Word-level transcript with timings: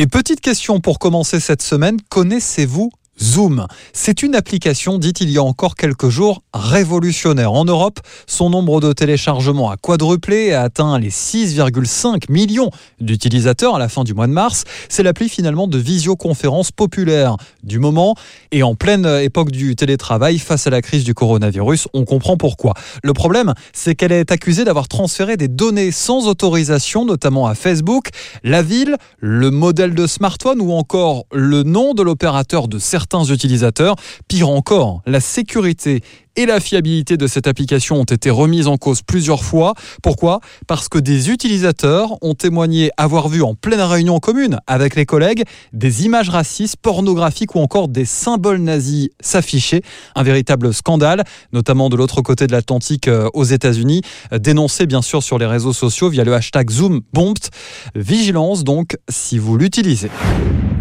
Et 0.00 0.06
petite 0.06 0.40
question 0.40 0.80
pour 0.80 0.98
commencer 0.98 1.40
cette 1.40 1.60
semaine, 1.60 1.98
connaissez-vous 2.08 2.90
Zoom. 3.22 3.66
C'est 3.92 4.22
une 4.22 4.34
application 4.34 4.98
dite 4.98 5.20
il 5.20 5.30
y 5.30 5.38
a 5.38 5.42
encore 5.42 5.74
quelques 5.74 6.08
jours 6.08 6.42
révolutionnaire. 6.54 7.52
En 7.52 7.64
Europe, 7.64 8.00
son 8.26 8.50
nombre 8.50 8.80
de 8.80 8.92
téléchargements 8.92 9.70
a 9.70 9.76
quadruplé 9.76 10.46
et 10.46 10.54
a 10.54 10.62
atteint 10.62 10.98
les 10.98 11.10
6,5 11.10 12.30
millions 12.30 12.70
d'utilisateurs 13.00 13.76
à 13.76 13.78
la 13.78 13.88
fin 13.88 14.04
du 14.04 14.14
mois 14.14 14.26
de 14.26 14.32
mars. 14.32 14.64
C'est 14.88 15.02
l'appli 15.02 15.28
finalement 15.28 15.66
de 15.66 15.76
visioconférence 15.76 16.72
populaire 16.72 17.36
du 17.62 17.78
moment 17.78 18.14
et 18.52 18.62
en 18.62 18.74
pleine 18.74 19.06
époque 19.06 19.50
du 19.50 19.76
télétravail 19.76 20.38
face 20.38 20.66
à 20.66 20.70
la 20.70 20.80
crise 20.80 21.04
du 21.04 21.14
coronavirus. 21.14 21.88
On 21.92 22.04
comprend 22.04 22.36
pourquoi. 22.36 22.74
Le 23.02 23.12
problème, 23.12 23.54
c'est 23.72 23.94
qu'elle 23.94 24.12
est 24.12 24.32
accusée 24.32 24.64
d'avoir 24.64 24.88
transféré 24.88 25.36
des 25.36 25.48
données 25.48 25.92
sans 25.92 26.26
autorisation, 26.26 27.04
notamment 27.04 27.46
à 27.46 27.54
Facebook, 27.54 28.08
la 28.44 28.62
ville, 28.62 28.96
le 29.18 29.50
modèle 29.50 29.94
de 29.94 30.06
smartphone 30.06 30.60
ou 30.60 30.72
encore 30.72 31.24
le 31.32 31.62
nom 31.62 31.92
de 31.92 32.02
l'opérateur 32.02 32.68
de 32.68 32.78
certains 32.78 33.09
utilisateurs. 33.18 33.96
Pire 34.28 34.48
encore, 34.48 35.02
la 35.06 35.20
sécurité 35.20 36.02
et 36.36 36.46
la 36.46 36.60
fiabilité 36.60 37.16
de 37.16 37.26
cette 37.26 37.46
application 37.46 37.96
ont 37.96 38.04
été 38.04 38.30
remises 38.30 38.66
en 38.66 38.76
cause 38.76 39.02
plusieurs 39.02 39.44
fois. 39.44 39.74
Pourquoi? 40.02 40.40
Parce 40.66 40.88
que 40.88 40.98
des 40.98 41.30
utilisateurs 41.30 42.16
ont 42.22 42.34
témoigné 42.34 42.90
avoir 42.96 43.28
vu 43.28 43.42
en 43.42 43.54
pleine 43.54 43.80
réunion 43.80 44.18
commune 44.20 44.58
avec 44.66 44.94
les 44.94 45.06
collègues 45.06 45.44
des 45.72 46.04
images 46.04 46.30
racistes, 46.30 46.76
pornographiques 46.76 47.54
ou 47.54 47.58
encore 47.58 47.88
des 47.88 48.04
symboles 48.04 48.60
nazis 48.60 49.08
s'afficher. 49.20 49.82
Un 50.14 50.22
véritable 50.22 50.72
scandale, 50.72 51.24
notamment 51.52 51.88
de 51.88 51.96
l'autre 51.96 52.22
côté 52.22 52.46
de 52.46 52.52
l'Atlantique 52.52 53.08
euh, 53.08 53.28
aux 53.34 53.44
États-Unis, 53.44 54.02
dénoncé 54.32 54.86
bien 54.86 55.02
sûr 55.02 55.22
sur 55.22 55.38
les 55.38 55.46
réseaux 55.46 55.72
sociaux 55.72 56.08
via 56.08 56.24
le 56.24 56.34
hashtag 56.34 56.70
ZoomBombed. 56.70 57.48
Vigilance 57.94 58.64
donc 58.64 58.96
si 59.08 59.38
vous 59.38 59.56
l'utilisez. 59.56 60.10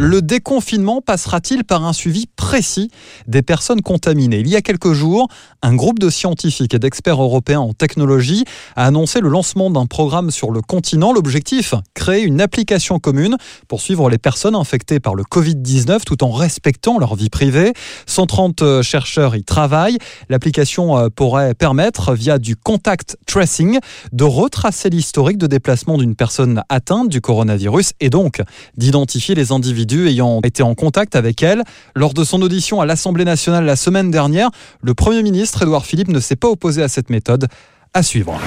Le 0.00 0.22
déconfinement 0.22 1.00
passera-t-il 1.00 1.64
par 1.64 1.84
un 1.84 1.92
suivi 1.92 2.26
précis 2.36 2.88
des 3.26 3.42
personnes 3.42 3.82
contaminées? 3.82 4.38
Il 4.38 4.46
y 4.46 4.54
a 4.54 4.62
quelques 4.62 4.92
jours, 4.92 5.26
un 5.60 5.74
groupe 5.74 5.98
de 5.98 6.08
scientifiques 6.08 6.72
et 6.72 6.78
d'experts 6.78 7.20
européens 7.20 7.58
en 7.58 7.72
technologie 7.72 8.44
a 8.76 8.86
annoncé 8.86 9.18
le 9.18 9.28
lancement 9.28 9.72
d'un 9.72 9.86
programme 9.86 10.30
sur 10.30 10.52
le 10.52 10.62
continent. 10.62 11.12
L'objectif, 11.12 11.74
créer 11.94 12.22
une 12.22 12.40
application 12.40 13.00
commune 13.00 13.36
pour 13.66 13.80
suivre 13.80 14.08
les 14.08 14.18
personnes 14.18 14.54
infectées 14.54 15.00
par 15.00 15.16
le 15.16 15.24
Covid-19 15.24 16.04
tout 16.04 16.22
en 16.22 16.30
respectant 16.30 17.00
leur 17.00 17.16
vie 17.16 17.28
privée. 17.28 17.72
130 18.06 18.62
euh, 18.62 18.82
chercheurs 18.82 19.34
y 19.34 19.42
travaillent. 19.42 19.98
L'application 20.28 20.96
euh, 20.96 21.08
pourrait 21.08 21.54
permettre, 21.54 22.14
via 22.14 22.38
du 22.38 22.54
contact 22.54 23.16
tracing, 23.26 23.80
de 24.12 24.22
retracer 24.22 24.90
l'historique 24.90 25.38
de 25.38 25.48
déplacement 25.48 25.98
d'une 25.98 26.14
personne 26.14 26.62
atteinte 26.68 27.08
du 27.08 27.20
coronavirus 27.20 27.94
et 27.98 28.10
donc 28.10 28.42
d'identifier 28.76 29.34
les 29.34 29.50
individus 29.50 29.87
ayant 29.94 30.40
été 30.42 30.62
en 30.62 30.74
contact 30.74 31.16
avec 31.16 31.42
elle. 31.42 31.62
Lors 31.94 32.14
de 32.14 32.24
son 32.24 32.42
audition 32.42 32.80
à 32.80 32.86
l'Assemblée 32.86 33.24
nationale 33.24 33.64
la 33.64 33.76
semaine 33.76 34.10
dernière, 34.10 34.50
le 34.82 34.94
Premier 34.94 35.22
ministre 35.22 35.62
Édouard 35.62 35.86
Philippe 35.86 36.08
ne 36.08 36.20
s'est 36.20 36.36
pas 36.36 36.48
opposé 36.48 36.82
à 36.82 36.88
cette 36.88 37.10
méthode. 37.10 37.48
À 37.94 38.02
suivre. 38.02 38.38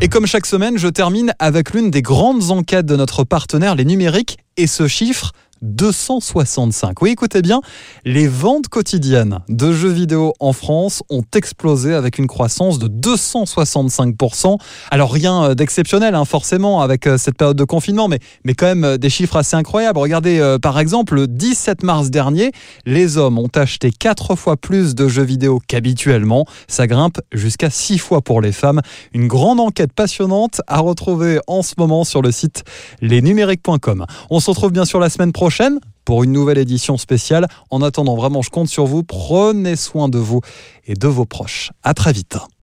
Et 0.00 0.08
comme 0.08 0.26
chaque 0.26 0.46
semaine, 0.46 0.76
je 0.76 0.88
termine 0.88 1.32
avec 1.38 1.72
l'une 1.72 1.90
des 1.90 2.02
grandes 2.02 2.50
enquêtes 2.50 2.86
de 2.86 2.96
notre 2.96 3.24
partenaire, 3.24 3.74
les 3.74 3.84
numériques, 3.84 4.38
et 4.56 4.66
ce 4.66 4.86
chiffre, 4.86 5.32
265. 5.64 7.00
Oui, 7.02 7.10
écoutez 7.10 7.42
bien, 7.42 7.60
les 8.04 8.28
ventes 8.28 8.68
quotidiennes 8.68 9.40
de 9.48 9.72
jeux 9.72 9.90
vidéo 9.90 10.34
en 10.38 10.52
France 10.52 11.02
ont 11.10 11.24
explosé 11.34 11.94
avec 11.94 12.18
une 12.18 12.26
croissance 12.26 12.78
de 12.78 12.86
265%. 12.86 14.58
Alors 14.90 15.12
rien 15.12 15.44
euh, 15.44 15.54
d'exceptionnel, 15.54 16.14
hein, 16.14 16.24
forcément, 16.24 16.82
avec 16.82 17.06
euh, 17.06 17.18
cette 17.18 17.36
période 17.36 17.56
de 17.56 17.64
confinement, 17.64 18.08
mais, 18.08 18.20
mais 18.44 18.54
quand 18.54 18.66
même 18.66 18.84
euh, 18.84 18.96
des 18.98 19.10
chiffres 19.10 19.36
assez 19.36 19.56
incroyables. 19.56 19.98
Regardez, 19.98 20.58
par 20.60 20.78
exemple, 20.78 21.14
le 21.14 21.26
17 21.26 21.82
mars 21.82 22.10
dernier, 22.10 22.52
les 22.84 23.16
hommes 23.16 23.38
ont 23.38 23.50
acheté 23.54 23.90
4 23.90 24.36
fois 24.36 24.56
plus 24.56 24.94
de 24.94 25.08
jeux 25.08 25.22
vidéo 25.22 25.60
qu'habituellement. 25.66 26.44
Ça 26.68 26.86
grimpe 26.86 27.20
jusqu'à 27.32 27.70
6 27.70 27.98
fois 27.98 28.20
pour 28.20 28.40
les 28.40 28.52
femmes. 28.52 28.80
Une 29.12 29.28
grande 29.28 29.60
enquête 29.60 29.92
passionnante 29.92 30.60
à 30.66 30.80
retrouver 30.80 31.38
en 31.46 31.62
ce 31.62 31.74
moment 31.78 32.04
sur 32.04 32.20
le 32.20 32.30
site 32.30 32.64
lesnumériques.com. 33.00 34.06
On 34.30 34.40
se 34.40 34.50
retrouve 34.50 34.72
bien 34.72 34.84
sûr 34.84 35.00
la 35.00 35.08
semaine 35.08 35.32
pour 36.04 36.24
une 36.24 36.32
nouvelle 36.32 36.58
édition 36.58 36.96
spéciale. 36.96 37.48
En 37.70 37.82
attendant, 37.82 38.16
vraiment, 38.16 38.42
je 38.42 38.50
compte 38.50 38.68
sur 38.68 38.86
vous. 38.86 39.02
Prenez 39.02 39.76
soin 39.76 40.08
de 40.08 40.18
vous 40.18 40.40
et 40.86 40.94
de 40.94 41.08
vos 41.08 41.24
proches. 41.24 41.70
À 41.82 41.94
très 41.94 42.12
vite. 42.12 42.36